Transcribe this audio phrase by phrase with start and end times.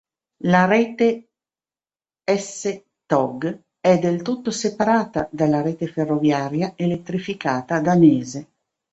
[0.45, 1.27] La rete
[2.25, 8.47] S-tog è del tutto separata dalla rete ferroviaria elettrificata danese.